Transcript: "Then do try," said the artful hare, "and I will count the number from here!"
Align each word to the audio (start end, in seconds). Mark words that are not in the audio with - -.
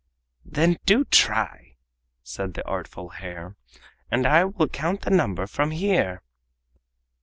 "Then 0.43 0.79
do 0.87 1.05
try," 1.05 1.75
said 2.23 2.55
the 2.55 2.67
artful 2.67 3.09
hare, 3.09 3.55
"and 4.09 4.25
I 4.25 4.45
will 4.45 4.67
count 4.67 5.01
the 5.01 5.11
number 5.11 5.45
from 5.45 5.69
here!" 5.69 6.23